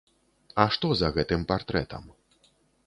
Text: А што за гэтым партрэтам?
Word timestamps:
А 0.63 0.65
што 0.77 0.87
за 1.03 1.11
гэтым 1.19 1.47
партрэтам? 1.53 2.13